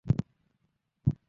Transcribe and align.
হেই, 0.05 0.15
চল! 0.17 1.15